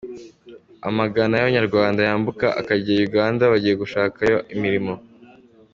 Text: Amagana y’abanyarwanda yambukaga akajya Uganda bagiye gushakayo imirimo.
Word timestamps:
Amagana 0.89 1.33
y’abanyarwanda 1.35 1.99
yambukaga 2.07 2.55
akajya 2.61 2.93
Uganda 3.07 3.43
bagiye 3.51 3.75
gushakayo 3.81 4.37
imirimo. 4.55 4.93